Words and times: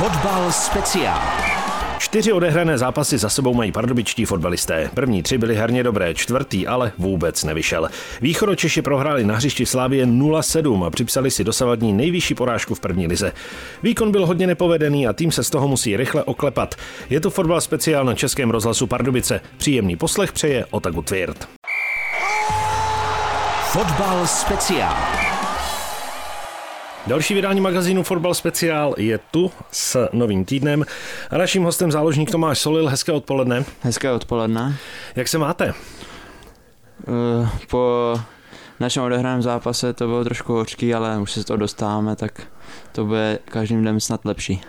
Fotbal 0.00 0.52
speciál. 0.52 1.20
Čtyři 1.98 2.32
odehrané 2.32 2.78
zápasy 2.78 3.18
za 3.18 3.28
sebou 3.28 3.54
mají 3.54 3.72
pardubičtí 3.72 4.24
fotbalisté. 4.24 4.90
První 4.94 5.22
tři 5.22 5.38
byly 5.38 5.56
herně 5.56 5.82
dobré, 5.82 6.14
čtvrtý 6.14 6.66
ale 6.66 6.92
vůbec 6.98 7.44
nevyšel. 7.44 7.88
Východočeši 8.20 8.82
prohráli 8.82 9.24
na 9.24 9.36
hřišti 9.36 9.66
Slávě 9.66 10.06
0-7 10.06 10.86
a 10.86 10.90
připsali 10.90 11.30
si 11.30 11.44
dosavadní 11.44 11.92
nejvyšší 11.92 12.34
porážku 12.34 12.74
v 12.74 12.80
první 12.80 13.06
lize. 13.06 13.32
Výkon 13.82 14.12
byl 14.12 14.26
hodně 14.26 14.46
nepovedený 14.46 15.06
a 15.06 15.12
tým 15.12 15.32
se 15.32 15.44
z 15.44 15.50
toho 15.50 15.68
musí 15.68 15.96
rychle 15.96 16.24
oklepat. 16.24 16.74
Je 17.10 17.20
to 17.20 17.30
fotbal 17.30 17.60
speciál 17.60 18.04
na 18.04 18.14
Českém 18.14 18.50
rozhlasu 18.50 18.86
Pardubice. 18.86 19.40
Příjemný 19.56 19.96
poslech 19.96 20.32
přeje 20.32 20.66
Otaku 20.70 21.02
Tvirt. 21.02 21.48
Fotbal 23.72 24.26
speciál. 24.26 25.29
Další 27.06 27.34
vydání 27.34 27.60
magazínu 27.60 28.02
Fotbal 28.02 28.34
Speciál 28.34 28.94
je 28.98 29.18
tu 29.18 29.50
s 29.72 30.08
novým 30.12 30.44
týdnem 30.44 30.84
a 31.30 31.38
naším 31.38 31.62
hostem 31.62 31.92
záložník 31.92 32.30
Tomáš 32.30 32.58
Solil. 32.58 32.88
Hezké 32.88 33.12
odpoledne. 33.12 33.64
Hezké 33.80 34.10
odpoledne. 34.10 34.76
Jak 35.16 35.28
se 35.28 35.38
máte? 35.38 35.74
Uh, 37.08 37.48
po 37.70 38.14
našem 38.80 39.02
odehraném 39.02 39.42
zápase 39.42 39.92
to 39.92 40.06
bylo 40.06 40.24
trošku 40.24 40.52
hořký, 40.52 40.94
ale 40.94 41.18
už 41.18 41.32
se 41.32 41.44
to 41.44 41.56
dostáváme, 41.56 42.16
tak 42.16 42.42
to 42.92 43.04
bude 43.04 43.38
každým 43.44 43.80
dnem 43.80 44.00
snad 44.00 44.24
lepší. 44.24 44.60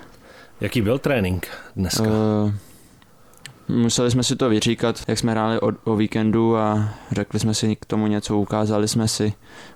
Jaký 0.61 0.81
byl 0.81 0.99
trénink 0.99 1.48
dneska? 1.75 2.03
Uh, 2.03 2.53
museli 3.71 4.11
jsme 4.11 4.23
si 4.23 4.35
to 4.35 4.49
vyříkat, 4.49 5.02
jak 5.07 5.20
jsme 5.20 5.31
hráli 5.31 5.59
o, 5.59 5.71
o 5.84 5.95
víkendu 5.95 6.57
a 6.57 6.89
řekli 7.12 7.39
jsme 7.39 7.53
si 7.53 7.75
k 7.75 7.85
tomu 7.85 8.07
něco, 8.07 8.38
ukázali 8.38 8.88
jsme 8.88 9.07
si 9.07 9.34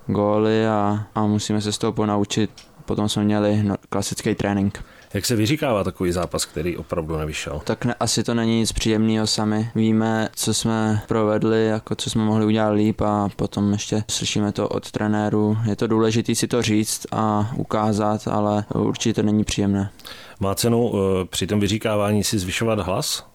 góly 0.07 0.67
a, 0.67 1.07
a 1.15 1.25
musíme 1.25 1.61
se 1.61 1.71
z 1.71 1.77
toho 1.77 1.93
ponaučit. 1.93 2.49
Potom 2.85 3.09
jsme 3.09 3.23
měli 3.23 3.63
no, 3.63 3.75
klasický 3.89 4.35
trénink. 4.35 4.83
Jak 5.13 5.25
se 5.25 5.35
vyříkává 5.35 5.83
takový 5.83 6.11
zápas, 6.11 6.45
který 6.45 6.77
opravdu 6.77 7.17
nevyšel? 7.17 7.61
Tak 7.63 7.85
ne, 7.85 7.95
asi 7.99 8.23
to 8.23 8.33
není 8.33 8.59
nic 8.59 8.71
příjemného 8.71 9.27
sami. 9.27 9.69
Víme, 9.75 10.29
co 10.35 10.53
jsme 10.53 11.01
provedli, 11.07 11.67
jako 11.67 11.95
co 11.95 12.09
jsme 12.09 12.23
mohli 12.23 12.45
udělat 12.45 12.69
líp 12.69 13.01
a 13.01 13.29
potom 13.35 13.71
ještě 13.71 14.03
slyšíme 14.09 14.51
to 14.51 14.69
od 14.69 14.91
trenéru. 14.91 15.57
Je 15.69 15.75
to 15.75 15.87
důležité 15.87 16.35
si 16.35 16.47
to 16.47 16.61
říct 16.61 17.07
a 17.11 17.51
ukázat, 17.55 18.27
ale 18.27 18.65
určitě 18.75 19.13
to 19.13 19.23
není 19.23 19.43
příjemné. 19.43 19.91
Má 20.39 20.55
cenu 20.55 20.87
uh, 20.87 20.99
při 21.29 21.47
tom 21.47 21.59
vyříkávání 21.59 22.23
si 22.23 22.39
zvyšovat 22.39 22.79
hlas? 22.79 23.34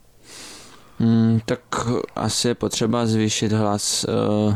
Hmm, 1.01 1.41
tak 1.45 1.61
asi 2.17 2.49
je 2.49 2.55
potřeba 2.55 3.07
zvýšit 3.07 3.53
hlas, 3.53 4.05
uh, 4.05 4.55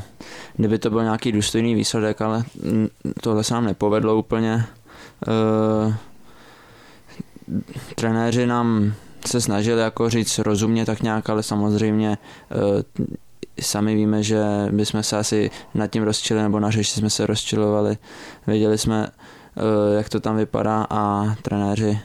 kdyby 0.57 0.79
to 0.79 0.91
byl 0.91 1.03
nějaký 1.03 1.33
důstojný 1.33 1.75
výsledek, 1.75 2.23
ale 2.23 2.45
tohle 3.21 3.45
se 3.45 3.55
nám 3.55 3.65
nepovedlo 3.65 4.17
úplně. 4.17 4.67
Uh, 5.87 5.95
trenéři 7.95 8.47
nám 8.47 8.95
se 9.27 9.41
snažili 9.41 9.81
jako 9.81 10.11
říct 10.11 10.39
rozumně 10.39 10.87
tak 10.87 11.03
nějak, 11.03 11.31
ale 11.31 11.43
samozřejmě 11.43 12.19
uh, 12.75 13.05
sami 13.61 13.95
víme, 13.95 14.23
že 14.23 14.45
bychom 14.71 15.03
se 15.03 15.19
asi 15.19 15.51
nad 15.75 15.87
tím 15.87 16.03
rozčili, 16.03 16.43
nebo 16.43 16.61
na 16.61 16.71
řeši 16.71 16.93
jsme 16.93 17.11
se 17.11 17.27
rozčilovali. 17.27 17.99
Věděli 18.47 18.79
jsme, 18.79 19.09
jak 19.97 20.09
to 20.09 20.21
tam 20.21 20.37
vypadá 20.37 20.87
a 20.91 21.35
trenéři 21.43 22.01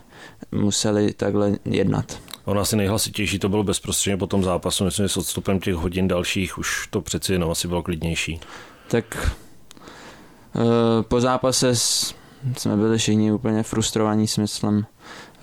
museli 0.52 1.14
takhle 1.14 1.52
jednat. 1.66 2.29
Ono 2.50 2.62
asi 2.62 2.76
nejhlasitější 2.76 3.40
to 3.40 3.50
bylo 3.50 3.64
bezprostředně 3.64 4.18
po 4.18 4.28
tom 4.28 4.44
zápasu, 4.44 4.86
myslím, 4.86 5.04
že 5.04 5.10
s 5.10 5.18
odstupem 5.18 5.60
těch 5.60 5.76
hodin 5.76 6.08
dalších 6.08 6.58
už 6.58 6.88
to 6.88 7.02
přeci 7.02 7.34
jenom 7.34 7.52
asi 7.52 7.68
bylo 7.68 7.84
klidnější. 7.84 8.40
Tak 8.88 9.32
eh, 10.56 11.04
po 11.04 11.22
zápase 11.22 11.76
jsme 12.58 12.78
byli 12.78 12.98
všichni 12.98 13.32
úplně 13.32 13.64
frustrovaní 13.64 14.28
smyslem. 14.28 14.86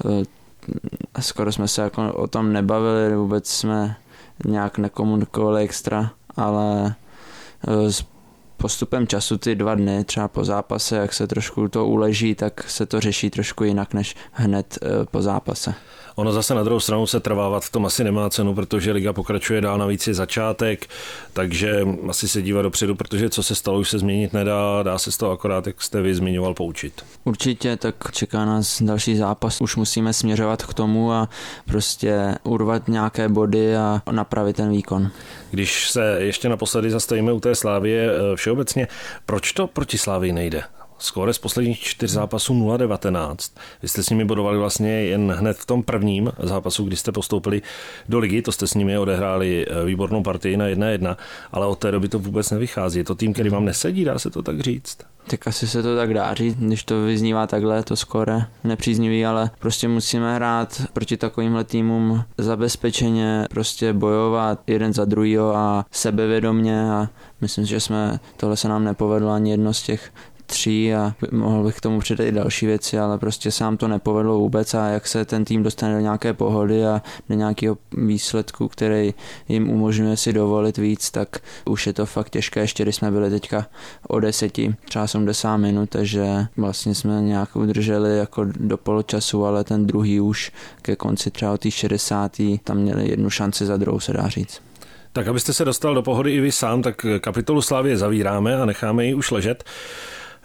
Eh, 0.05 1.23
skoro 1.23 1.53
jsme 1.53 1.69
se 1.69 1.83
jako 1.83 2.13
o 2.13 2.27
tom 2.27 2.53
nebavili, 2.53 3.17
vůbec 3.17 3.51
jsme 3.51 3.97
nějak 4.45 4.79
nekomunikovali 4.79 5.63
extra, 5.63 6.11
ale 6.37 6.95
eh, 7.69 7.93
s 7.93 8.05
postupem 8.57 9.07
času 9.07 9.39
ty 9.39 9.55
dva 9.55 9.75
dny, 9.75 10.05
třeba 10.05 10.29
po 10.29 10.45
zápase, 10.45 10.97
jak 10.97 11.13
se 11.13 11.27
trošku 11.27 11.69
to 11.69 11.87
uleží, 11.87 12.35
tak 12.35 12.71
se 12.71 12.87
to 12.87 13.01
řeší 13.01 13.31
trošku 13.31 13.65
jinak 13.65 13.95
než 13.95 14.15
hned 14.33 14.79
po 15.11 15.23
zápase. 15.23 15.75
Ono 16.17 16.33
zase 16.33 16.55
na 16.55 16.63
druhou 16.63 16.81
stranu 16.81 17.07
se 17.07 17.21
trvávat 17.21 17.65
v 17.65 17.73
tom 17.73 17.87
asi 17.87 18.05
nemá 18.05 18.31
cenu, 18.31 18.55
protože 18.55 18.93
liga 18.93 19.13
pokračuje 19.13 19.61
dál, 19.61 19.79
navíc 19.79 20.07
je 20.07 20.15
začátek, 20.15 20.87
takže 21.33 21.87
asi 22.09 22.29
se 22.29 22.43
dívat 22.43 22.63
dopředu, 22.63 22.95
protože 22.95 23.31
co 23.31 23.43
se 23.43 23.55
stalo, 23.55 23.79
už 23.79 23.91
se 23.91 23.99
změnit 23.99 24.33
nedá, 24.33 24.83
dá 24.83 24.99
se 24.99 25.13
z 25.13 25.17
toho 25.17 25.33
akorát, 25.33 25.67
jak 25.67 25.83
jste 25.83 26.03
vy 26.03 26.15
zmiňoval, 26.15 26.55
poučit. 26.55 27.05
Určitě, 27.25 27.77
tak 27.77 27.95
čeká 28.13 28.45
nás 28.45 28.83
další 28.83 29.17
zápas, 29.17 29.61
už 29.61 29.77
musíme 29.77 30.13
směřovat 30.13 30.63
k 30.63 30.75
tomu 30.75 31.13
a 31.13 31.29
prostě 31.67 32.35
urvat 32.43 32.89
nějaké 32.89 33.29
body 33.29 33.77
a 33.77 34.03
napravit 34.11 34.57
ten 34.57 34.71
výkon. 34.71 35.11
Když 35.51 35.91
se 35.91 36.17
ještě 36.19 36.49
naposledy 36.49 36.91
zastavíme 36.91 37.33
u 37.33 37.41
té 37.41 37.55
Slávie 37.55 38.11
eh, 38.11 38.37
všeobecně, 38.37 38.89
proč 39.27 39.53
to 39.53 39.67
proti 39.67 39.99
Slávii 39.99 40.33
nejde? 40.33 40.63
Skóre 40.99 41.33
z 41.33 41.39
posledních 41.39 41.81
čtyř 41.81 42.11
zápasů 42.11 42.55
0-19. 42.55 43.37
Vy 43.83 43.89
jste 43.89 44.03
s 44.03 44.11
nimi 44.11 44.25
bodovali 44.25 44.59
vlastně 44.59 44.91
jen 44.91 45.33
hned 45.33 45.57
v 45.57 45.67
tom 45.67 45.83
prvním 45.83 46.33
zápasu, 46.43 46.85
kdy 46.85 46.97
jste 46.97 47.13
postoupili 47.13 47.63
do 48.09 48.19
ligy, 48.19 48.43
to 48.43 48.53
jste 48.53 48.67
s 48.67 48.75
nimi 48.75 48.99
odehráli 48.99 49.67
eh, 49.69 49.85
výbornou 49.85 50.23
partii 50.23 50.57
na 50.57 50.67
1-1, 50.67 51.17
ale 51.53 51.67
od 51.67 51.79
té 51.79 51.91
doby 51.91 52.09
to 52.09 52.19
vůbec 52.19 52.51
nevychází. 52.51 52.99
Je 52.99 53.05
to 53.05 53.15
tým, 53.15 53.33
který 53.33 53.51
vám 53.51 53.65
nesedí, 53.65 54.05
dá 54.05 54.19
se 54.19 54.31
to 54.31 54.43
tak 54.43 54.61
říct? 54.61 54.99
Tak 55.27 55.47
asi 55.47 55.69
se 55.69 55.83
to 55.83 55.97
tak 55.97 56.15
dá 56.15 56.35
říct, 56.35 56.57
když 56.57 56.85
to 56.85 57.03
vyznívá 57.03 57.47
takhle, 57.47 57.83
to 57.83 57.97
skore 57.97 58.47
nepříznivý, 58.65 59.27
ale 59.27 59.51
prostě 59.59 59.89
musíme 59.89 60.35
hrát 60.35 60.83
proti 60.93 61.17
takovýmhle 61.17 61.65
týmům 61.65 62.25
zabezpečeně, 62.39 63.47
prostě 63.51 63.93
bojovat 63.93 64.61
jeden 64.67 64.93
za 64.93 65.05
druhýho 65.05 65.57
a 65.57 65.87
sebevědomně 65.91 66.91
a 66.91 67.09
myslím, 67.41 67.67
že 67.67 67.81
jsme, 67.81 68.21
tohle 68.37 68.57
se 68.57 68.69
nám 68.69 68.85
nepovedlo 68.85 69.31
ani 69.31 69.51
jedno 69.51 69.75
z 69.75 69.83
těch 69.83 70.11
tří 70.47 70.95
a 70.95 71.15
mohl 71.33 71.65
bych 71.65 71.77
k 71.77 71.81
tomu 71.81 72.01
přidat 72.01 72.25
i 72.25 72.33
další 72.33 72.67
věci, 72.67 72.99
ale 72.99 73.19
prostě 73.19 73.51
sám 73.51 73.77
to 73.77 73.89
nepovedlo 73.89 74.39
vůbec 74.39 74.75
a 74.75 74.87
jak 74.87 75.07
se 75.07 75.25
ten 75.25 75.45
tým 75.45 75.63
dostane 75.63 75.95
do 75.95 76.01
nějaké 76.01 76.33
pohody 76.33 76.87
a 76.87 77.03
do 77.29 77.35
nějakého 77.35 77.79
výsledku, 77.93 78.69
který 78.69 79.15
jim 79.49 79.71
umožňuje 79.71 80.17
si 80.17 80.33
dovolit 80.33 80.79
víc, 80.79 81.11
tak 81.11 81.39
už 81.65 81.87
je 81.87 81.93
to 81.93 82.07
fakt 82.07 82.31
těžké, 82.31 82.61
ještě 82.61 82.83
když 82.83 82.97
jsme 82.97 83.11
byli 83.11 83.31
teďka 83.31 83.67
o 84.09 84.21
deseti, 84.21 84.75
třeba 84.85 85.05
80 85.05 85.57
minut, 85.57 85.91
takže 85.91 86.47
vlastně 86.57 86.95
jsme 86.95 87.23
nějak 87.23 87.57
udrželi 87.57 88.19
jako 88.19 88.45
do 88.45 88.77
poločasu, 88.77 89.45
ale 89.45 89.65
ten 89.65 89.87
druhý 89.87 90.21
už 90.21 90.53
ke 90.83 90.97
konci 90.97 91.31
třeba 91.31 91.53
o 91.53 91.59
té 91.59 91.71
60. 91.71 92.33
tam 92.65 92.77
měli 92.77 93.11
jednu 93.11 93.31
šanci 93.31 93.67
za 93.67 93.77
druhou, 93.77 94.01
se 94.01 94.13
dá 94.13 94.29
říct. 94.29 94.61
Tak 95.13 95.29
abyste 95.29 95.53
se 95.53 95.65
dostal 95.65 95.95
do 95.95 96.03
pohody 96.03 96.35
i 96.35 96.41
vy 96.41 96.53
sám, 96.53 96.83
tak 96.83 97.07
kapitolu 97.21 97.63
Slávě 97.63 97.97
zavíráme 97.97 98.57
a 98.57 98.65
necháme 98.65 99.05
ji 99.05 99.15
už 99.15 99.31
ležet. 99.31 99.65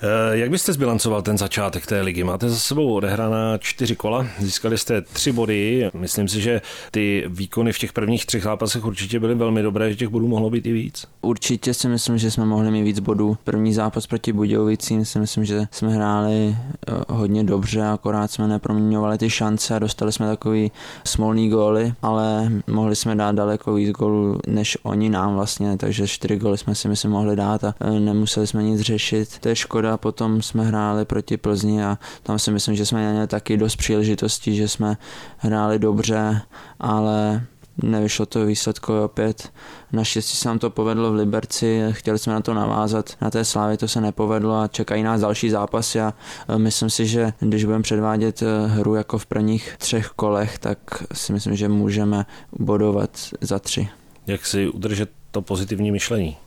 Eh, 0.03 0.37
jak 0.37 0.49
byste 0.49 0.73
zbilancoval 0.73 1.21
ten 1.21 1.37
začátek 1.37 1.87
té 1.87 2.01
ligy? 2.01 2.23
Máte 2.23 2.49
za 2.49 2.55
sebou 2.55 2.93
odehraná 2.93 3.57
čtyři 3.57 3.95
kola, 3.95 4.27
získali 4.39 4.77
jste 4.77 5.01
tři 5.01 5.31
body. 5.31 5.89
Myslím 5.93 6.27
si, 6.27 6.41
že 6.41 6.61
ty 6.91 7.23
výkony 7.27 7.73
v 7.73 7.79
těch 7.79 7.93
prvních 7.93 8.25
třech 8.25 8.43
zápasech 8.43 8.85
určitě 8.85 9.19
byly 9.19 9.35
velmi 9.35 9.61
dobré, 9.61 9.89
že 9.89 9.95
těch 9.95 10.07
bodů 10.07 10.27
mohlo 10.27 10.49
být 10.49 10.65
i 10.65 10.73
víc. 10.73 11.07
Určitě 11.21 11.73
si 11.73 11.87
myslím, 11.87 12.17
že 12.17 12.31
jsme 12.31 12.45
mohli 12.45 12.71
mít 12.71 12.83
víc 12.83 12.99
bodů. 12.99 13.37
První 13.43 13.73
zápas 13.73 14.07
proti 14.07 14.33
Budějovicím 14.33 15.05
si 15.05 15.19
myslím, 15.19 15.45
že 15.45 15.67
jsme 15.71 15.89
hráli 15.89 16.55
eh, 16.87 16.93
hodně 17.09 17.43
dobře, 17.43 17.81
akorát 17.81 18.31
jsme 18.31 18.47
neproměňovali 18.47 19.17
ty 19.17 19.29
šance 19.29 19.75
a 19.75 19.79
dostali 19.79 20.11
jsme 20.11 20.27
takový 20.27 20.71
smolný 21.05 21.49
góly, 21.49 21.93
ale 22.01 22.51
mohli 22.67 22.95
jsme 22.95 23.15
dát 23.15 23.35
daleko 23.35 23.73
víc 23.73 23.91
gólů 23.91 24.39
než 24.47 24.77
oni 24.83 25.09
nám 25.09 25.35
vlastně, 25.35 25.77
takže 25.77 26.07
čtyři 26.07 26.37
góly 26.37 26.57
jsme 26.57 26.75
si 26.75 26.87
myslím 26.87 27.11
mohli 27.11 27.35
dát 27.35 27.63
a 27.63 27.75
eh, 27.79 27.99
nemuseli 27.99 28.47
jsme 28.47 28.63
nic 28.63 28.81
řešit. 28.81 29.39
To 29.39 29.49
je 29.49 29.55
škoda, 29.55 29.90
a 29.91 29.97
potom 29.97 30.41
jsme 30.41 30.65
hráli 30.65 31.05
proti 31.05 31.37
Plzni 31.37 31.83
a 31.83 31.97
tam 32.23 32.39
si 32.39 32.51
myslím, 32.51 32.75
že 32.75 32.85
jsme 32.85 33.11
měli 33.11 33.27
taky 33.27 33.57
dost 33.57 33.75
příležitostí, 33.75 34.55
že 34.55 34.67
jsme 34.67 34.97
hráli 35.37 35.79
dobře, 35.79 36.41
ale 36.79 37.45
nevyšlo 37.77 38.25
to 38.25 38.45
výsledku 38.45 38.93
opět. 39.03 39.51
Naštěstí 39.91 40.37
se 40.37 40.47
nám 40.47 40.59
to 40.59 40.69
povedlo 40.69 41.11
v 41.11 41.15
Liberci, 41.15 41.81
chtěli 41.91 42.19
jsme 42.19 42.33
na 42.33 42.41
to 42.41 42.53
navázat, 42.53 43.09
na 43.21 43.29
té 43.29 43.45
slávě 43.45 43.77
to 43.77 43.87
se 43.87 44.01
nepovedlo 44.01 44.59
a 44.59 44.67
čekají 44.67 45.03
nás 45.03 45.21
další 45.21 45.49
zápasy 45.49 46.01
a 46.01 46.13
e, 46.47 46.57
myslím 46.57 46.89
si, 46.89 47.07
že 47.07 47.33
když 47.39 47.65
budeme 47.65 47.83
předvádět 47.83 48.41
e, 48.41 48.67
hru 48.67 48.95
jako 48.95 49.17
v 49.17 49.25
prvních 49.25 49.75
třech 49.77 50.07
kolech, 50.07 50.59
tak 50.59 51.03
si 51.13 51.33
myslím, 51.33 51.55
že 51.55 51.69
můžeme 51.69 52.25
bodovat 52.59 53.17
za 53.41 53.59
tři. 53.59 53.89
Jak 54.27 54.45
si 54.45 54.69
udržet 54.69 55.09
to 55.31 55.41
pozitivní 55.41 55.91
myšlení? 55.91 56.37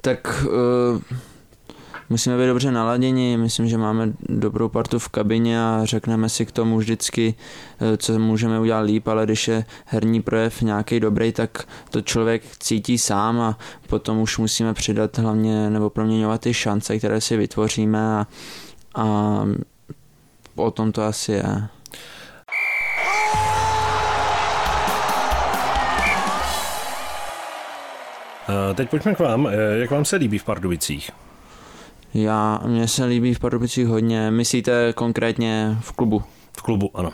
Tak 0.00 0.44
uh, 0.44 1.18
musíme 2.10 2.38
být 2.38 2.46
dobře 2.46 2.72
naladěni, 2.72 3.36
myslím, 3.36 3.68
že 3.68 3.78
máme 3.78 4.12
dobrou 4.28 4.68
partu 4.68 4.98
v 4.98 5.08
kabině 5.08 5.62
a 5.62 5.80
řekneme 5.84 6.28
si 6.28 6.46
k 6.46 6.52
tomu 6.52 6.78
vždycky, 6.78 7.34
eh, 7.80 7.96
co 7.96 8.18
můžeme 8.18 8.60
udělat 8.60 8.80
líp, 8.80 9.08
ale 9.08 9.24
když 9.24 9.48
je 9.48 9.64
herní 9.86 10.22
projev 10.22 10.62
nějaký 10.62 11.00
dobrý, 11.00 11.32
tak 11.32 11.68
to 11.90 12.02
člověk 12.02 12.42
cítí 12.58 12.98
sám 12.98 13.40
a 13.40 13.58
potom 13.86 14.18
už 14.18 14.38
musíme 14.38 14.74
přidat 14.74 15.18
hlavně 15.18 15.70
nebo 15.70 15.90
proměňovat 15.90 16.40
ty 16.40 16.54
šance, 16.54 16.98
které 16.98 17.20
si 17.20 17.36
vytvoříme 17.36 18.18
a, 18.18 18.26
a 18.94 19.44
o 20.56 20.70
tom 20.70 20.92
to 20.92 21.02
asi 21.02 21.32
je. 21.32 21.68
Eh, 28.48 28.74
teď 28.74 28.90
pojďme 28.90 29.14
k 29.14 29.18
vám. 29.18 29.46
Eh, 29.46 29.78
jak 29.78 29.90
vám 29.90 30.04
se 30.04 30.16
líbí 30.16 30.38
v 30.38 30.44
Pardubicích? 30.44 31.10
Já, 32.14 32.60
mně 32.66 32.88
se 32.88 33.04
líbí 33.04 33.34
v 33.34 33.38
Pardubicích 33.38 33.86
hodně. 33.86 34.30
Myslíte 34.30 34.92
konkrétně 34.92 35.76
v 35.80 35.92
klubu? 35.92 36.22
V 36.58 36.62
klubu, 36.62 36.90
ano. 36.94 37.12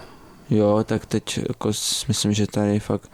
Jo, 0.51 0.85
tak 0.85 1.07
teď 1.07 1.39
jako 1.49 1.69
myslím, 2.09 2.33
že 2.33 2.47
tady 2.47 2.81
fakt 2.81 3.11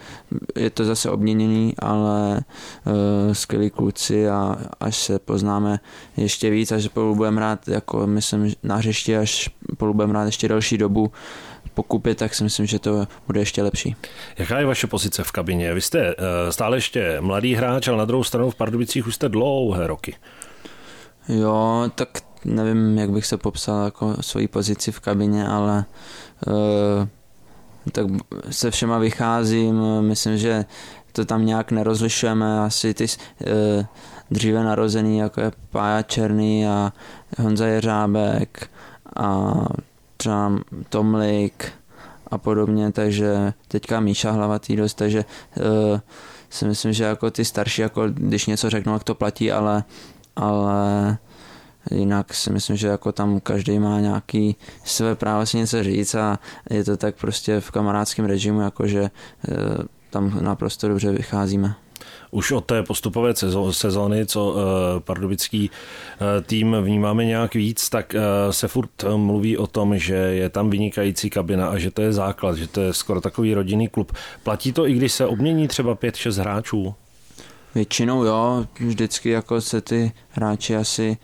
je 0.57 0.71
to 0.71 0.85
zase 0.85 1.11
obměněný, 1.11 1.75
ale 1.79 2.41
uh, 2.87 3.33
skvělí 3.33 3.71
kluci 3.71 4.29
a 4.29 4.57
až 4.81 4.97
se 4.97 5.19
poznáme 5.19 5.81
ještě 6.17 6.51
víc, 6.51 6.73
až 6.73 6.85
spolu 6.85 7.15
budeme 7.15 7.37
hrát, 7.37 7.69
jako 7.69 8.07
myslím 8.07 8.53
na 8.63 8.77
hřišti, 8.77 9.17
až 9.17 9.51
spolu 9.73 9.95
budeme 9.95 10.13
hrát 10.13 10.25
ještě 10.25 10.49
další 10.49 10.79
dobu, 10.79 11.13
pokupit, 11.75 12.19
tak 12.19 12.35
si 12.35 12.45
myslím, 12.45 12.67
že 12.67 12.79
to 12.79 13.07
bude 13.27 13.41
ještě 13.41 13.63
lepší. 13.63 13.97
Jaká 14.39 14.59
je 14.59 14.67
vaše 14.67 14.87
pozice 14.87 15.25
v 15.25 15.33
kabině? 15.33 15.75
Vy 15.75 15.81
jste 15.81 16.15
uh, 16.15 16.23
stále 16.51 16.77
ještě 16.77 17.17
mladý 17.21 17.55
hráč, 17.55 17.89
ale 17.89 17.99
na 17.99 18.05
druhou 18.05 18.25
stranu 18.25 18.51
v 18.51 18.55
Pardubicích 18.55 19.07
už 19.07 19.15
jste 19.15 19.29
dlouhé 19.29 19.87
roky. 19.87 20.15
Jo, 21.31 21.91
tak 21.95 22.09
nevím, 22.45 22.99
jak 22.99 23.11
bych 23.11 23.27
se 23.27 23.37
popsal 23.37 23.85
jako 23.85 24.17
svoji 24.21 24.49
pozici 24.49 24.93
v 24.93 25.01
kabině, 25.01 25.49
ale 25.49 25.85
uh, 26.47 27.09
tak 27.93 28.07
se 28.51 28.71
všema 28.71 28.99
vycházím, 28.99 29.83
myslím, 30.01 30.39
že 30.39 30.65
to 31.13 31.25
tam 31.25 31.47
nějak 31.47 31.71
nerozlišujeme, 31.71 32.61
asi 32.61 32.95
ty 32.95 33.05
uh, 33.05 33.85
dříve 34.31 34.65
narozený, 34.65 35.19
jako 35.19 35.41
je 35.41 35.53
Pája 35.71 36.03
Černý 36.03 36.67
a 36.67 36.93
Honza 37.39 37.67
Jeřábek 37.67 38.71
a 39.17 39.55
třeba 40.17 40.53
Tomlik 40.89 41.73
a 42.27 42.39
podobně, 42.39 42.93
takže 42.93 43.53
teďka 43.69 44.01
Míša 44.01 44.31
Hlavatý 44.31 44.77
dost, 44.77 44.95
takže 44.95 45.25
uh, 45.57 46.01
si 46.51 46.65
myslím, 46.65 46.93
že 46.93 47.05
jako 47.05 47.31
ty 47.31 47.45
starší, 47.45 47.83
jako 47.83 48.09
když 48.09 48.47
něco 48.47 48.71
řeknou, 48.71 48.93
jak 48.93 49.05
to 49.05 49.15
platí, 49.15 49.53
ale, 49.53 49.85
ale 50.41 51.19
jinak 51.91 52.35
si 52.35 52.53
myslím, 52.53 52.77
že 52.77 52.87
jako 52.89 53.13
tam 53.13 53.41
každý 53.41 53.79
má 53.79 54.01
nějaký 54.01 54.57
své 54.85 55.15
právo 55.15 55.47
si 55.47 55.57
něco 55.57 55.83
říct 55.83 56.15
a 56.15 56.39
je 56.71 56.85
to 56.85 56.97
tak 56.97 57.15
prostě 57.15 57.61
v 57.61 57.71
kamarádském 57.71 58.25
režimu, 58.25 58.61
jakože 58.61 59.03
eh, 59.03 59.55
tam 60.11 60.45
naprosto 60.45 60.89
dobře 60.89 61.13
vycházíme. 61.13 61.75
Už 62.31 62.53
od 62.53 62.65
té 62.65 62.83
postupové 62.83 63.35
sezóny, 63.71 64.27
co 64.27 64.57
eh, 64.57 65.01
pardubický 65.01 65.71
eh, 65.71 66.43
tým 66.43 66.77
vnímáme 66.83 67.25
nějak 67.25 67.55
víc, 67.55 67.89
tak 67.89 68.15
se 68.51 68.69
furt 68.69 68.91
mluví 69.17 69.59
o 69.59 69.67
tom, 69.67 69.99
že 69.99 70.15
je 70.15 70.49
tam 70.49 70.71
vynikající 70.71 71.31
kabina 71.31 71.69
a 71.69 71.79
že 71.79 71.91
to 71.91 72.03
je 72.03 72.13
základ, 72.13 72.57
že 72.57 72.67
to 72.67 72.81
je 72.81 72.95
skoro 72.95 73.21
takový 73.21 73.55
rodinný 73.55 73.89
klub. 73.89 74.13
Platí 74.43 74.73
to 74.73 74.89
i 74.89 74.95
když 74.95 75.13
se 75.13 75.27
obmění 75.27 75.69
třeba 75.69 75.95
5-6 75.95 76.41
hráčů? 76.41 76.95
Většinou 77.75 78.25
jo, 78.25 78.67
vždycky 78.81 79.31
jako 79.31 79.61
se 79.61 79.81
ty 79.81 80.13
hráči 80.29 80.77
asi 80.77 81.17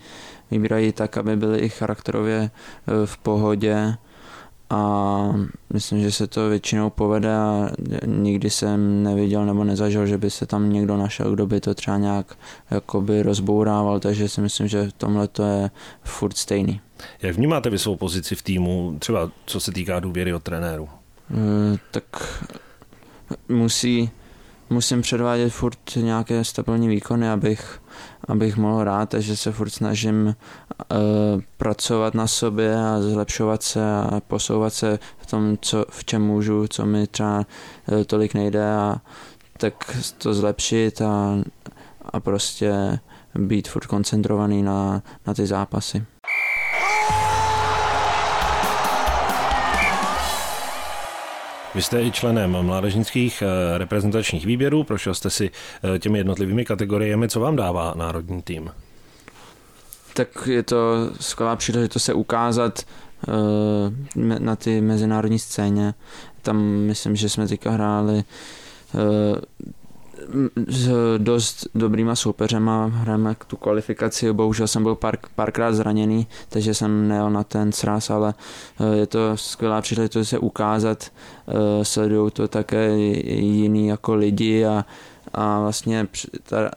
vybírají 0.51 0.91
tak, 0.91 1.17
aby 1.17 1.35
byli 1.35 1.59
i 1.59 1.69
charakterově 1.69 2.37
e, 2.37 2.49
v 3.05 3.17
pohodě 3.17 3.97
a 4.69 5.33
myslím, 5.73 6.01
že 6.01 6.11
se 6.11 6.27
to 6.27 6.49
většinou 6.49 6.89
povede 6.89 7.35
a 7.35 7.69
nikdy 8.05 8.49
jsem 8.49 9.03
neviděl 9.03 9.45
nebo 9.45 9.63
nezažil, 9.63 10.05
že 10.05 10.17
by 10.17 10.29
se 10.29 10.45
tam 10.45 10.73
někdo 10.73 10.97
našel, 10.97 11.31
kdo 11.31 11.47
by 11.47 11.61
to 11.61 11.73
třeba 11.73 11.97
nějak 11.97 12.37
jakoby 12.71 13.23
rozbourával, 13.23 13.99
takže 13.99 14.29
si 14.29 14.41
myslím, 14.41 14.67
že 14.67 14.89
tomhle 14.97 15.27
to 15.27 15.43
je 15.43 15.71
furt 16.03 16.37
stejný. 16.37 16.81
Jak 17.21 17.35
vnímáte 17.35 17.69
vy 17.69 17.79
svou 17.79 17.95
pozici 17.95 18.35
v 18.35 18.41
týmu, 18.41 18.95
třeba 18.99 19.31
co 19.45 19.59
se 19.59 19.71
týká 19.71 19.99
důvěry 19.99 20.33
od 20.33 20.43
trenéru? 20.43 20.89
E, 21.31 21.77
tak 21.91 22.03
musí, 23.49 24.09
musím 24.69 25.01
předvádět 25.01 25.49
furt 25.49 25.95
nějaké 25.95 26.43
stabilní 26.43 26.87
výkony, 26.87 27.29
abych 27.29 27.81
abych 28.27 28.57
mohl 28.57 28.77
hrát, 28.77 29.09
takže 29.09 29.37
se 29.37 29.51
furt 29.51 29.69
snažím 29.69 30.25
uh, 30.25 31.41
pracovat 31.57 32.13
na 32.13 32.27
sobě 32.27 32.75
a 32.75 33.01
zlepšovat 33.01 33.63
se 33.63 33.95
a 33.95 34.21
posouvat 34.27 34.73
se 34.73 34.99
v 35.17 35.25
tom, 35.25 35.57
co, 35.61 35.85
v 35.89 36.05
čem 36.05 36.21
můžu, 36.21 36.67
co 36.67 36.85
mi 36.85 37.07
třeba 37.07 37.37
uh, 37.37 38.03
tolik 38.03 38.33
nejde 38.33 38.71
a 38.71 39.01
tak 39.57 39.97
to 40.17 40.33
zlepšit 40.33 41.01
a, 41.01 41.37
a 42.05 42.19
prostě 42.19 42.99
být 43.35 43.67
furt 43.67 43.85
koncentrovaný 43.85 44.63
na, 44.63 45.03
na 45.27 45.33
ty 45.33 45.47
zápasy. 45.47 46.05
Vy 51.77 51.83
jste 51.83 52.03
i 52.03 52.11
členem 52.11 52.57
mládežnických 52.61 53.41
eh, 53.41 53.77
reprezentačních 53.77 54.45
výběrů, 54.45 54.83
prošel 54.83 55.13
jste 55.13 55.29
si 55.29 55.51
eh, 55.95 55.99
těmi 55.99 56.17
jednotlivými 56.17 56.65
kategoriemi. 56.65 57.29
Co 57.29 57.39
vám 57.39 57.55
dává 57.55 57.93
národní 57.97 58.41
tým? 58.41 58.71
Tak 60.13 60.27
je 60.47 60.63
to 60.63 61.09
skvělá 61.19 61.55
příležitost 61.55 62.03
se 62.03 62.13
ukázat 62.13 62.81
eh, 62.81 64.39
na 64.39 64.55
ty 64.55 64.81
mezinárodní 64.81 65.39
scéně. 65.39 65.93
Tam 66.41 66.57
myslím, 66.61 67.15
že 67.15 67.29
jsme 67.29 67.47
teďka 67.47 67.71
hráli 67.71 68.23
s 70.67 70.89
dost 71.17 71.67
dobrýma 71.75 72.15
soupeřema, 72.15 72.85
hrajeme 72.85 73.35
tu 73.47 73.57
kvalifikaci, 73.57 74.33
bohužel 74.33 74.67
jsem 74.67 74.83
byl 74.83 74.95
pár, 74.95 75.17
párkrát 75.35 75.73
zraněný, 75.73 76.27
takže 76.49 76.73
jsem 76.73 77.07
nejel 77.07 77.29
na 77.29 77.43
ten 77.43 77.71
sraz, 77.71 78.09
ale 78.09 78.33
eh, 78.79 78.97
je 78.97 79.07
to 79.07 79.37
skvělá 79.37 79.81
příležitost 79.81 80.29
se 80.29 80.39
ukázat, 80.39 81.03
eh, 81.47 81.85
sledují 81.85 82.31
to 82.31 82.47
také 82.47 82.97
jiný 82.97 83.87
jako 83.87 84.15
lidi 84.15 84.65
a, 84.65 84.85
a 85.33 85.59
vlastně 85.59 86.07
ta, 86.43 86.71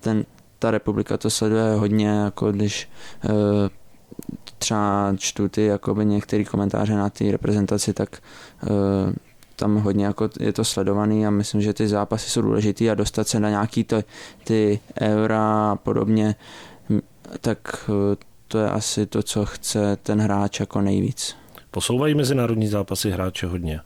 ten, 0.00 0.24
ta 0.58 0.70
republika 0.70 1.16
to 1.16 1.30
sleduje 1.30 1.74
hodně, 1.74 2.08
jako 2.08 2.52
když 2.52 2.90
eh, 3.24 3.28
třeba 4.58 5.14
čtu 5.18 5.48
ty 5.48 5.66
jakoby 5.66 6.04
některé 6.04 6.44
komentáře 6.44 6.94
na 6.94 7.10
té 7.10 7.32
reprezentaci, 7.32 7.92
tak 7.92 8.22
tam 9.62 9.76
hodně 9.76 10.04
jako 10.04 10.28
je 10.40 10.52
to 10.52 10.64
sledovaný 10.64 11.26
a 11.26 11.30
myslím, 11.30 11.60
že 11.62 11.72
ty 11.72 11.88
zápasy 11.88 12.30
jsou 12.30 12.42
důležitý 12.42 12.90
a 12.90 12.94
dostat 12.94 13.28
se 13.28 13.40
na 13.40 13.50
nějaký 13.50 13.84
to, 13.84 14.02
ty 14.44 14.80
eura 15.00 15.70
a 15.70 15.76
podobně, 15.76 16.34
tak 17.40 17.58
eh, 17.88 18.16
to 18.48 18.58
je 18.58 18.70
asi 18.70 19.06
to, 19.06 19.22
co 19.22 19.46
chce 19.46 19.96
ten 20.02 20.20
hráč 20.20 20.60
jako 20.60 20.80
nejvíc. 20.80 21.36
Posouvají 21.70 22.14
mezinárodní 22.14 22.66
zápasy 22.66 23.10
hráče 23.10 23.46
hodně? 23.46 23.80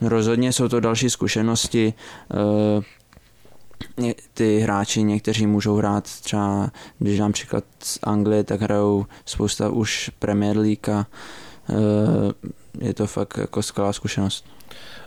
Rozhodně 0.00 0.52
jsou 0.52 0.68
to 0.68 0.80
další 0.80 1.10
zkušenosti. 1.10 1.94
Eh, 2.30 4.14
ty 4.34 4.58
hráči 4.58 5.02
někteří 5.02 5.46
můžou 5.46 5.76
hrát 5.76 6.04
třeba, 6.04 6.70
když 6.98 7.18
dám 7.18 7.32
příklad 7.32 7.64
z 7.82 7.98
Anglie, 8.02 8.44
tak 8.44 8.60
hrajou 8.60 9.06
spousta 9.24 9.68
už 9.68 10.10
Premier 10.18 10.58
League 10.58 10.88
a 10.90 11.06
eh, 11.70 11.74
je 12.80 12.94
to 12.94 13.06
fakt 13.06 13.38
jako 13.38 13.62
skvělá 13.62 13.92
zkušenost. 13.92 14.44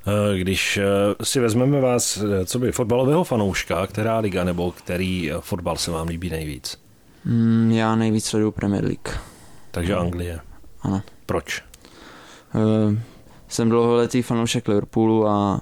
Eh, 0.07 0.37
když 0.37 0.77
eh, 0.77 0.83
si 1.25 1.39
vezmeme 1.39 1.81
vás, 1.81 2.17
eh, 2.17 2.45
co 2.45 2.59
by 2.59 2.71
fotbalového 2.71 3.23
fanouška, 3.23 3.87
která 3.87 4.19
liga 4.19 4.43
nebo 4.43 4.71
který 4.71 5.31
fotbal 5.39 5.77
se 5.77 5.91
vám 5.91 6.07
líbí 6.07 6.29
nejvíc? 6.29 6.79
Mm, 7.25 7.71
já 7.71 7.95
nejvíc 7.95 8.25
sleduju 8.25 8.51
Premier 8.51 8.83
League. 8.83 9.19
Takže 9.71 9.95
Anglie. 9.95 10.39
Ano. 10.81 11.01
Proč? 11.25 11.63
jsem 13.47 13.69
dlouholetý 13.69 14.21
fanoušek 14.21 14.67
Liverpoolu 14.67 15.27
a 15.27 15.61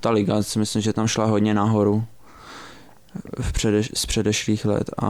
ta 0.00 0.10
liga 0.10 0.42
si 0.42 0.58
myslím, 0.58 0.82
že 0.82 0.92
tam 0.92 1.06
šla 1.06 1.24
hodně 1.24 1.54
nahoru 1.54 2.04
v 3.40 3.52
předeš- 3.52 3.90
z 3.94 4.06
předešlých 4.06 4.64
let 4.64 4.90
a 5.02 5.08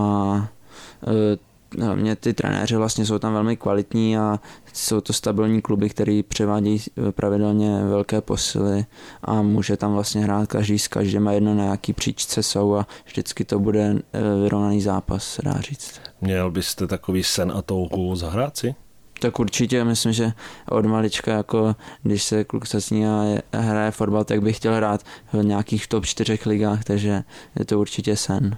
hlavně 1.80 2.16
ty 2.16 2.34
trenéři 2.34 2.76
vlastně 2.76 3.06
jsou 3.06 3.18
tam 3.18 3.32
velmi 3.32 3.56
kvalitní 3.56 4.18
a 4.18 4.40
jsou 4.72 5.00
to 5.00 5.12
stabilní 5.12 5.62
kluby, 5.62 5.88
který 5.88 6.22
převádějí 6.22 6.80
eh, 7.08 7.12
pravidelně 7.12 7.84
velké 7.84 8.20
posily 8.20 8.84
a 9.22 9.42
může 9.42 9.76
tam 9.76 9.94
vlastně 9.94 10.24
hrát 10.24 10.48
každý 10.48 10.78
s 10.78 10.88
každým 10.88 11.28
a 11.28 11.32
jedno 11.32 11.54
na 11.54 11.64
jaký 11.64 11.92
příčce 11.92 12.42
jsou 12.42 12.74
a 12.74 12.86
vždycky 13.06 13.44
to 13.44 13.58
bude 13.58 13.94
eh, 14.12 14.20
vyrovnaný 14.42 14.80
zápas, 14.80 15.40
dá 15.44 15.60
říct. 15.60 16.00
Měl 16.20 16.50
byste 16.50 16.86
takový 16.86 17.24
sen 17.24 17.52
a 17.56 17.62
touhu 17.62 18.16
zahrát 18.16 18.56
si? 18.56 18.74
Tak 19.20 19.40
určitě, 19.40 19.84
myslím, 19.84 20.12
že 20.12 20.32
od 20.70 20.86
malička, 20.86 21.32
jako 21.32 21.76
když 22.02 22.22
se 22.22 22.44
kluk 22.44 22.66
sasní 22.66 23.06
a 23.06 23.22
hraje 23.52 23.90
fotbal, 23.90 24.24
tak 24.24 24.42
bych 24.42 24.56
chtěl 24.56 24.74
hrát 24.74 25.02
v 25.32 25.44
nějakých 25.44 25.86
top 25.86 26.06
čtyřech 26.06 26.46
ligách, 26.46 26.84
takže 26.84 27.22
je 27.58 27.64
to 27.64 27.80
určitě 27.80 28.16
sen. 28.16 28.56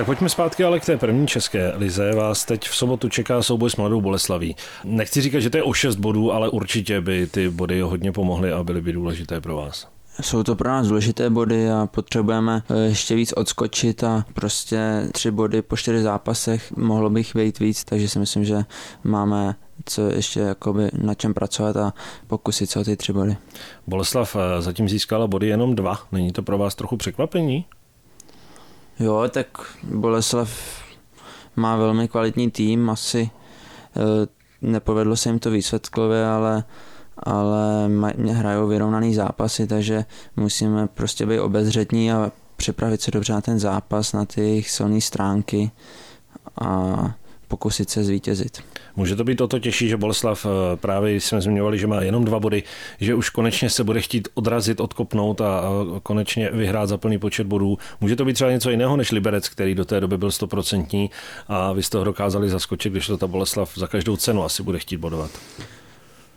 Tak 0.00 0.06
pojďme 0.06 0.28
zpátky 0.28 0.64
ale 0.64 0.80
k 0.80 0.84
té 0.84 0.96
první 0.96 1.26
české 1.26 1.72
lize. 1.76 2.14
Vás 2.14 2.44
teď 2.44 2.68
v 2.68 2.76
sobotu 2.76 3.08
čeká 3.08 3.42
souboj 3.42 3.70
s 3.70 3.76
Mladou 3.76 4.00
Boleslaví. 4.00 4.56
Nechci 4.84 5.20
říkat, 5.20 5.40
že 5.40 5.50
to 5.50 5.56
je 5.56 5.62
o 5.62 5.72
6 5.72 5.96
bodů, 5.96 6.32
ale 6.32 6.48
určitě 6.48 7.00
by 7.00 7.26
ty 7.26 7.48
body 7.48 7.80
hodně 7.80 8.12
pomohly 8.12 8.52
a 8.52 8.62
byly 8.62 8.80
by 8.80 8.92
důležité 8.92 9.40
pro 9.40 9.56
vás. 9.56 9.88
Jsou 10.20 10.42
to 10.42 10.56
pro 10.56 10.68
nás 10.68 10.86
důležité 10.86 11.30
body 11.30 11.70
a 11.70 11.86
potřebujeme 11.86 12.62
eh, 12.70 12.78
ještě 12.78 13.14
víc 13.14 13.32
odskočit 13.32 14.04
a 14.04 14.24
prostě 14.32 15.08
tři 15.12 15.30
body 15.30 15.62
po 15.62 15.76
čtyři 15.76 16.02
zápasech 16.02 16.76
mohlo 16.76 17.10
bych 17.10 17.36
být 17.36 17.58
víc, 17.58 17.84
takže 17.84 18.08
si 18.08 18.18
myslím, 18.18 18.44
že 18.44 18.64
máme 19.04 19.54
co 19.84 20.02
ještě 20.10 20.40
jakoby 20.40 20.90
na 21.02 21.14
čem 21.14 21.34
pracovat 21.34 21.76
a 21.76 21.92
pokusit 22.26 22.70
se 22.70 22.80
o 22.80 22.84
ty 22.84 22.96
tři 22.96 23.12
body. 23.12 23.36
Boleslav 23.86 24.36
eh, 24.36 24.62
zatím 24.62 24.88
získala 24.88 25.26
body 25.26 25.46
jenom 25.48 25.74
dva. 25.74 25.98
Není 26.12 26.32
to 26.32 26.42
pro 26.42 26.58
vás 26.58 26.74
trochu 26.74 26.96
překvapení? 26.96 27.64
Jo, 29.00 29.24
tak 29.30 29.46
Boleslav 29.82 30.50
má 31.56 31.76
velmi 31.76 32.08
kvalitní 32.08 32.50
tým, 32.50 32.90
asi 32.90 33.30
eh, 33.96 34.00
nepovedlo 34.62 35.16
se 35.16 35.28
jim 35.28 35.38
to 35.38 35.50
výsledkově, 35.50 36.26
ale 36.26 36.64
ale 37.22 37.90
hrajou 38.32 38.66
vyrovnaný 38.66 39.14
zápasy, 39.14 39.66
takže 39.66 40.04
musíme 40.36 40.86
prostě 40.86 41.26
být 41.26 41.40
obezřetní 41.40 42.12
a 42.12 42.32
připravit 42.56 43.02
se 43.02 43.10
dobře 43.10 43.32
na 43.32 43.40
ten 43.40 43.58
zápas, 43.58 44.12
na 44.12 44.24
ty 44.24 44.40
jejich 44.40 44.70
silné 44.70 45.00
stránky 45.00 45.70
a 46.60 47.14
pokusit 47.50 47.90
se 47.90 48.04
zvítězit. 48.04 48.62
Může 48.96 49.16
to 49.16 49.24
být 49.24 49.40
o 49.40 49.48
to 49.48 49.58
těžší, 49.58 49.88
že 49.88 49.96
Boleslav 49.96 50.46
eh, 50.46 50.76
právě 50.76 51.20
jsme 51.20 51.40
zmiňovali, 51.40 51.78
že 51.78 51.86
má 51.86 52.02
jenom 52.02 52.24
dva 52.24 52.40
body, 52.40 52.62
že 53.00 53.14
už 53.14 53.30
konečně 53.30 53.70
se 53.70 53.84
bude 53.84 54.00
chtít 54.00 54.28
odrazit, 54.34 54.80
odkopnout 54.80 55.40
a 55.40 55.62
konečně 56.02 56.50
vyhrát 56.52 56.88
za 56.88 56.98
plný 56.98 57.18
počet 57.18 57.46
bodů. 57.46 57.78
Může 58.00 58.16
to 58.16 58.24
být 58.24 58.34
třeba 58.34 58.50
něco 58.50 58.70
jiného 58.70 58.96
než 58.96 59.12
Liberec, 59.12 59.48
který 59.48 59.74
do 59.74 59.84
té 59.84 60.00
doby 60.00 60.18
byl 60.18 60.30
stoprocentní 60.30 61.10
a 61.48 61.72
vy 61.72 61.82
jste 61.82 61.98
ho 61.98 62.04
dokázali 62.04 62.50
zaskočit, 62.50 62.92
když 62.92 63.06
to 63.06 63.16
ta 63.16 63.26
Boleslav 63.26 63.72
za 63.76 63.86
každou 63.86 64.16
cenu 64.16 64.44
asi 64.44 64.62
bude 64.62 64.78
chtít 64.78 64.96
bodovat. 64.96 65.30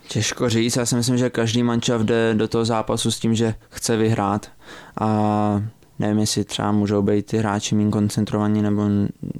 Těžko 0.08 0.48
říct, 0.48 0.76
já 0.76 0.86
si 0.86 0.96
myslím, 0.96 1.18
že 1.18 1.30
každý 1.30 1.62
mančav 1.62 2.00
jde 2.00 2.34
do 2.34 2.48
toho 2.48 2.64
zápasu 2.64 3.10
s 3.10 3.18
tím, 3.18 3.34
že 3.34 3.54
chce 3.70 3.96
vyhrát 3.96 4.50
a 5.00 5.62
nevím, 5.98 6.18
jestli 6.18 6.44
třeba 6.44 6.72
můžou 6.72 7.02
být 7.02 7.26
ty 7.26 7.38
hráči 7.38 7.74
méně 7.74 7.90
koncentrovaní, 7.90 8.62
nebo 8.62 8.82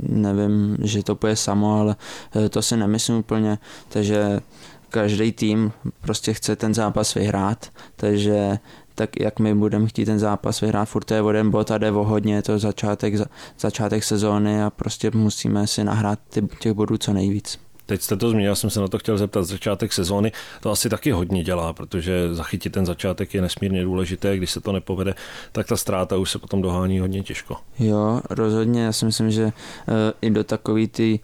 nevím, 0.01 0.77
že 0.83 1.03
to 1.03 1.15
půjde 1.15 1.37
samo, 1.37 1.81
ale 1.81 1.97
eh, 2.37 2.49
to 2.49 2.63
si 2.63 2.77
nemyslím 2.77 3.17
úplně, 3.17 3.59
takže 3.89 4.41
každý 4.89 5.33
tým 5.33 5.73
prostě 6.01 6.35
chce 6.35 6.57
ten 6.57 6.75
zápas 6.75 7.15
vyhrát, 7.15 7.73
takže 7.97 8.59
tak 8.95 9.21
jak 9.21 9.39
my 9.39 9.55
budeme 9.55 9.87
chtít 9.87 10.05
ten 10.05 10.19
zápas 10.19 10.61
vyhrát, 10.61 10.89
furt 10.89 11.05
to 11.05 11.15
je 11.15 11.23
jeden 11.27 11.51
bod 11.51 11.71
a 11.71 11.79
jde 11.79 11.91
o 11.91 12.05
hodně, 12.05 12.35
je 12.35 12.43
to 12.43 12.59
začátek, 12.59 13.15
začátek 13.59 14.05
sezóny 14.05 14.63
a 14.63 14.71
prostě 14.71 15.11
musíme 15.15 15.67
si 15.67 15.85
nahrát 15.85 16.19
těch 16.59 16.73
bodů 16.73 16.99
co 16.99 17.13
nejvíc. 17.13 17.59
Teď 17.87 18.03
jste 18.03 18.17
to 18.17 18.31
zmínil, 18.31 18.49
já 18.49 18.55
jsem 18.55 18.71
se 18.71 18.81
na 18.81 18.89
to 18.89 18.99
chtěl 18.99 19.19
zeptat, 19.19 19.43
začátek 19.43 19.93
sezóny 19.93 20.33
to 20.61 20.71
asi 20.71 20.89
taky 20.89 21.11
hodně 21.11 21.45
dělá, 21.45 21.73
protože 21.73 22.35
zachytit 22.35 22.73
ten 22.73 22.87
začátek 22.87 23.35
je 23.35 23.43
nesmírně 23.43 23.85
důležité, 23.85 24.37
když 24.37 24.51
se 24.51 24.61
to 24.61 24.73
nepovede, 24.73 25.15
tak 25.53 25.67
ta 25.67 25.77
ztráta 25.77 26.17
už 26.17 26.31
se 26.31 26.39
potom 26.39 26.63
dohání 26.63 26.99
hodně 26.99 27.23
těžko. 27.23 27.57
Jo, 27.79 28.21
rozhodně, 28.31 28.83
já 28.83 28.93
si 28.93 29.05
myslím, 29.05 29.31
že 29.31 29.45
eh, 29.45 30.13
i 30.23 30.31
do 30.31 30.45
takový 30.45 30.89
ty 30.89 31.21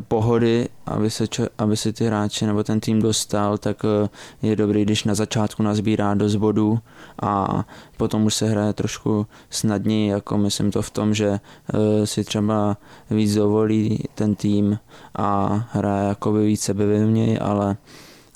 pohody, 0.00 0.68
aby 0.86 1.10
se, 1.10 1.24
aby 1.58 1.76
se 1.76 1.92
ty 1.92 2.06
hráči 2.06 2.46
nebo 2.46 2.64
ten 2.64 2.80
tým 2.80 3.02
dostal, 3.02 3.58
tak 3.58 3.84
eh, 3.84 4.08
je 4.42 4.56
dobrý, 4.56 4.84
když 4.84 5.04
na 5.04 5.14
začátku 5.14 5.62
nazbírá 5.62 6.14
dost 6.14 6.36
bodů 6.36 6.78
a 7.22 7.64
potom 7.96 8.24
už 8.24 8.34
se 8.34 8.48
hraje 8.48 8.72
trošku 8.72 9.26
snadněji, 9.50 10.08
jako 10.08 10.38
myslím 10.38 10.70
to 10.70 10.82
v 10.82 10.90
tom, 10.90 11.14
že 11.14 11.28
eh, 11.28 12.06
si 12.06 12.24
třeba 12.24 12.76
víc 13.10 13.34
dovolí 13.34 14.04
ten 14.14 14.34
tým 14.34 14.78
a 15.14 15.60
hraje 15.72 16.08
jakoby 16.08 16.46
víc 16.46 16.60
sebevědoměji, 16.60 17.38
ale 17.38 17.76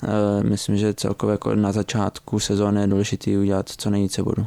eh, 0.03 0.43
myslím, 0.43 0.77
že 0.77 0.93
celkově 0.93 1.31
jako 1.31 1.55
na 1.55 1.71
začátku 1.71 2.39
sezóny 2.39 2.81
je 2.81 2.87
důležité 2.87 3.37
udělat 3.37 3.69
co 3.69 3.89
nejvíce 3.89 4.23
bodů. 4.23 4.45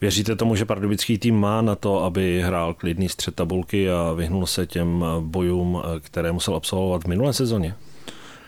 Věříte 0.00 0.36
tomu, 0.36 0.56
že 0.56 0.64
pardubický 0.64 1.18
tým 1.18 1.40
má 1.40 1.62
na 1.62 1.76
to, 1.76 2.04
aby 2.04 2.42
hrál 2.42 2.74
klidný 2.74 3.08
střed 3.08 3.34
tabulky 3.34 3.90
a 3.90 4.12
vyhnul 4.12 4.46
se 4.46 4.66
těm 4.66 5.04
bojům, 5.20 5.82
které 6.00 6.32
musel 6.32 6.56
absolvovat 6.56 7.04
v 7.04 7.06
minulé 7.06 7.32
sezóně? 7.32 7.74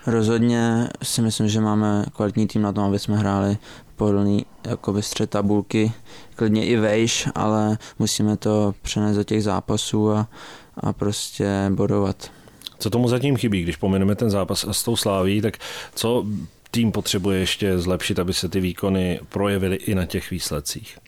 Rozhodně 0.06 0.88
si 1.02 1.23
myslím, 1.23 1.49
že 1.49 1.61
máme 1.61 2.06
kvalitní 2.12 2.47
tým 2.47 2.62
na 2.62 2.73
tom, 2.73 2.85
aby 2.85 2.99
jsme 2.99 3.16
hráli 3.16 3.59
pohodlný 3.97 4.47
jakoby 4.66 5.02
střed 5.02 5.30
tabulky, 5.30 5.92
klidně 6.35 6.66
i 6.66 6.76
vejš, 6.76 7.28
ale 7.35 7.78
musíme 7.99 8.37
to 8.37 8.75
přenést 8.82 9.16
do 9.16 9.25
těch 9.25 9.42
zápasů 9.42 10.12
a, 10.12 10.28
a 10.76 10.92
prostě 10.92 11.71
bodovat. 11.75 12.30
Co 12.78 12.90
tomu 12.90 13.09
zatím 13.09 13.37
chybí, 13.37 13.62
když 13.62 13.76
pomeneme 13.76 14.14
ten 14.14 14.30
zápas 14.30 14.66
s 14.71 14.82
tou 14.82 14.97
sláví, 14.97 15.40
tak 15.40 15.59
co 15.94 16.26
tým 16.71 16.92
potřebuje 16.92 17.38
ještě 17.38 17.78
zlepšit, 17.78 18.18
aby 18.18 18.35
se 18.35 18.49
ty 18.49 18.61
výkony 18.61 19.21
projevily 19.28 19.76
i 19.76 19.94
na 19.94 20.06
těch 20.06 20.30
výsledcích? 20.30 20.99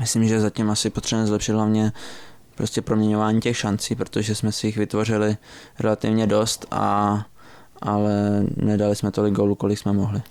Myslím, 0.00 0.28
že 0.28 0.40
zatím 0.40 0.70
asi 0.70 0.90
potřebujeme 0.90 1.26
zlepšit 1.26 1.52
hlavně 1.52 1.92
prostě 2.54 2.82
proměňování 2.82 3.40
těch 3.40 3.56
šancí, 3.56 3.94
protože 3.94 4.34
jsme 4.34 4.52
si 4.52 4.66
jich 4.66 4.76
vytvořili 4.76 5.36
relativně 5.80 6.26
dost, 6.26 6.66
a, 6.70 7.26
ale 7.82 8.44
nedali 8.56 8.96
jsme 8.96 9.10
tolik 9.10 9.34
gólů, 9.34 9.54
kolik 9.54 9.78
jsme 9.78 9.92
mohli. 9.92 10.22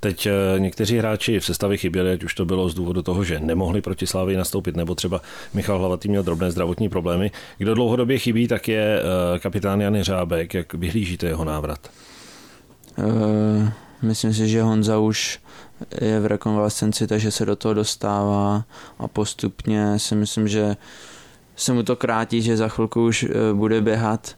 Teď 0.00 0.26
eh, 0.26 0.60
někteří 0.60 0.98
hráči 0.98 1.40
v 1.40 1.44
sestavě 1.44 1.76
chyběli, 1.76 2.12
ať 2.12 2.24
už 2.24 2.34
to 2.34 2.44
bylo 2.44 2.68
z 2.68 2.74
důvodu 2.74 3.02
toho, 3.02 3.24
že 3.24 3.40
nemohli 3.40 3.80
proti 3.80 4.06
Slávii 4.06 4.36
nastoupit, 4.36 4.76
nebo 4.76 4.94
třeba 4.94 5.20
Michal 5.54 5.78
Hlavatý 5.78 6.08
měl 6.08 6.22
drobné 6.22 6.50
zdravotní 6.50 6.88
problémy. 6.88 7.30
Kdo 7.58 7.74
dlouhodobě 7.74 8.18
chybí, 8.18 8.48
tak 8.48 8.68
je 8.68 9.00
eh, 9.00 9.38
kapitán 9.38 9.80
Jan 9.80 10.02
Řábek. 10.02 10.54
Jak 10.54 10.74
vyhlížíte 10.74 11.26
jeho 11.26 11.44
návrat? 11.44 11.90
Uh, 12.96 13.68
myslím 14.02 14.34
si, 14.34 14.48
že 14.48 14.62
Honza 14.62 14.98
už 14.98 15.40
je 16.00 16.20
v 16.20 16.26
rekonvalescenci, 16.26 17.06
takže 17.06 17.30
se 17.30 17.46
do 17.46 17.56
toho 17.56 17.74
dostává 17.74 18.64
a 18.98 19.08
postupně 19.08 19.98
si 19.98 20.14
myslím, 20.14 20.48
že 20.48 20.76
se 21.56 21.72
mu 21.72 21.82
to 21.82 21.96
krátí, 21.96 22.42
že 22.42 22.56
za 22.56 22.68
chvilku 22.68 23.06
už 23.06 23.22
eh, 23.22 23.52
bude 23.52 23.80
běhat, 23.80 24.36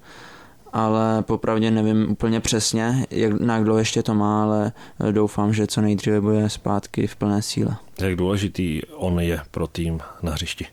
ale 0.73 1.23
popravdě 1.23 1.71
nevím 1.71 2.11
úplně 2.11 2.41
přesně, 2.41 3.07
jak, 3.11 3.41
na 3.41 3.61
dlouho 3.61 3.79
ještě 3.79 4.03
to 4.03 4.15
má, 4.15 4.43
ale 4.43 4.73
eh, 5.01 5.13
doufám, 5.13 5.53
že 5.53 5.67
co 5.67 5.81
nejdříve 5.81 6.21
bude 6.21 6.51
zpátky 6.51 7.07
v 7.07 7.17
plné 7.17 7.43
síle. 7.43 7.77
Jak 8.01 8.17
důležitý 8.17 8.81
on 8.97 9.21
je 9.21 9.41
pro 9.51 9.67
tým 9.67 10.01
na 10.23 10.33
hřišti? 10.33 10.67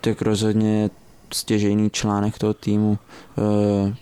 Tak 0.00 0.22
rozhodně 0.22 0.82
je 0.82 0.90
stěžejný 1.32 1.90
článek 1.90 2.38
toho 2.38 2.54
týmu, 2.54 2.98
eh, 3.38 3.94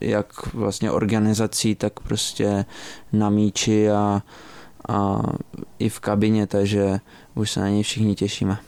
jak 0.00 0.54
vlastně 0.54 0.90
organizací, 0.90 1.74
tak 1.74 2.00
prostě 2.00 2.64
na 3.12 3.30
míči 3.30 3.90
a 3.90 4.22
a 4.90 5.22
i 5.78 5.88
v 5.88 6.00
kabině, 6.00 6.46
takže 6.46 7.00
už 7.34 7.50
se 7.50 7.60
na 7.60 7.68
něj 7.68 7.82
všichni 7.82 8.14
těšíme. 8.14 8.58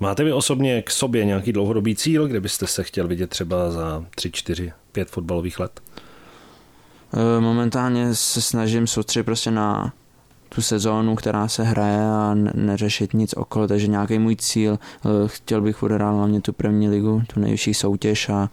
Máte 0.00 0.24
vy 0.24 0.32
osobně 0.32 0.82
k 0.82 0.90
sobě 0.90 1.24
nějaký 1.24 1.52
dlouhodobý 1.52 1.96
cíl, 1.96 2.28
kde 2.28 2.40
byste 2.40 2.66
se 2.66 2.82
chtěl 2.82 3.08
vidět 3.08 3.30
třeba 3.30 3.70
za 3.70 4.04
3, 4.14 4.30
4, 4.30 4.72
5 4.92 5.10
fotbalových 5.10 5.60
let? 5.60 5.80
E, 7.12 7.40
momentálně 7.40 8.14
se 8.14 8.42
snažím 8.42 8.86
soustředit 8.86 9.24
prostě 9.24 9.50
na 9.50 9.92
tu 10.48 10.62
sezónu, 10.62 11.16
která 11.16 11.48
se 11.48 11.62
hraje 11.62 12.00
a 12.00 12.34
neřešit 12.54 13.14
nic 13.14 13.34
okolo, 13.36 13.68
takže 13.68 13.86
nějaký 13.86 14.18
můj 14.18 14.36
cíl, 14.36 14.74
e, 14.74 15.08
chtěl 15.28 15.60
bych 15.60 15.82
hrát 15.82 16.12
hlavně 16.12 16.40
tu 16.40 16.52
první 16.52 16.88
ligu, 16.88 17.22
tu 17.34 17.40
nejvyšší 17.40 17.74
soutěž 17.74 18.28
a 18.28 18.50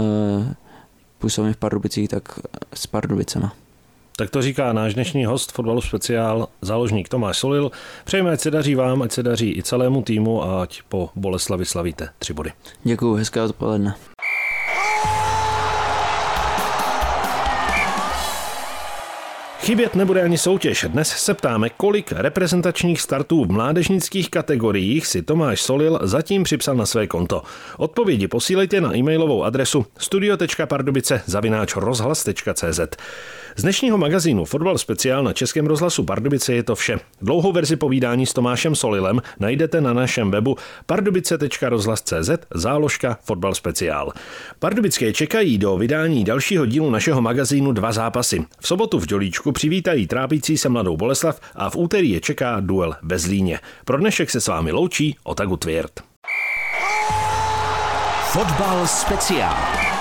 e, 0.00 0.54
působím 1.18 1.52
v 1.52 1.56
Pardubicích, 1.56 2.08
tak 2.08 2.38
s 2.74 2.86
Pardubicema. 2.86 3.52
Tak 4.16 4.30
to 4.30 4.42
říká 4.42 4.72
náš 4.72 4.94
dnešní 4.94 5.24
host 5.24 5.52
fotbalu 5.52 5.80
speciál, 5.80 6.48
záložník 6.62 7.08
Tomáš 7.08 7.38
Solil. 7.38 7.70
Přejeme, 8.04 8.32
ať 8.32 8.40
se 8.40 8.50
daří 8.50 8.74
vám, 8.74 9.02
ať 9.02 9.12
se 9.12 9.22
daří 9.22 9.56
i 9.58 9.62
celému 9.62 10.02
týmu 10.02 10.44
a 10.44 10.62
ať 10.62 10.82
po 10.88 11.10
Boleslavi 11.14 11.64
slavíte 11.64 12.08
tři 12.18 12.32
body. 12.32 12.52
Děkuji, 12.84 13.14
hezké 13.14 13.42
odpoledne. 13.42 13.94
Chybět 19.62 19.94
nebude 19.94 20.22
ani 20.22 20.38
soutěž. 20.38 20.86
Dnes 20.88 21.08
se 21.08 21.34
ptáme, 21.34 21.70
kolik 21.70 22.12
reprezentačních 22.12 23.00
startů 23.00 23.44
v 23.44 23.50
mládežnických 23.50 24.30
kategoriích 24.30 25.06
si 25.06 25.22
Tomáš 25.22 25.62
Solil 25.62 25.98
zatím 26.02 26.42
připsal 26.42 26.74
na 26.74 26.86
své 26.86 27.06
konto. 27.06 27.42
Odpovědi 27.78 28.28
posílejte 28.28 28.80
na 28.80 28.96
e-mailovou 28.96 29.44
adresu 29.44 29.86
studio.pardubice 29.98 31.22
zavináč 31.26 31.76
rozhlas.cz. 31.76 32.80
Z 33.56 33.62
dnešního 33.62 33.98
magazínu 33.98 34.44
Fotbal 34.44 34.78
speciál 34.78 35.24
na 35.24 35.32
Českém 35.32 35.66
rozhlasu 35.66 36.04
Pardubice 36.04 36.54
je 36.54 36.62
to 36.62 36.74
vše. 36.74 36.98
Dlouhou 37.22 37.52
verzi 37.52 37.76
povídání 37.76 38.26
s 38.26 38.32
Tomášem 38.32 38.74
Solilem 38.74 39.22
najdete 39.40 39.80
na 39.80 39.92
našem 39.92 40.30
webu 40.30 40.56
pardubice.rozhlas.cz 40.86 42.30
záložka 42.54 43.18
Fotbal 43.24 43.54
speciál. 43.54 44.12
Pardubické 44.58 45.12
čekají 45.12 45.58
do 45.58 45.76
vydání 45.76 46.24
dalšího 46.24 46.66
dílu 46.66 46.90
našeho 46.90 47.22
magazínu 47.22 47.72
dva 47.72 47.92
zápasy. 47.92 48.44
V 48.60 48.68
sobotu 48.68 48.98
v 48.98 49.06
Dělíčku 49.06 49.52
přivítají 49.52 50.06
trápící 50.06 50.58
se 50.58 50.68
mladou 50.68 50.96
Boleslav 50.96 51.40
a 51.54 51.70
v 51.70 51.76
úterý 51.76 52.10
je 52.10 52.20
čeká 52.20 52.60
duel 52.60 52.94
ve 53.02 53.18
Zlíně. 53.18 53.58
Pro 53.84 53.98
dnešek 53.98 54.30
se 54.30 54.40
s 54.40 54.46
vámi 54.46 54.72
loučí 54.72 55.16
Otagu 55.22 55.56
Tvěrt. 55.56 55.92
Fotbal 58.32 58.86
speciál. 58.86 59.91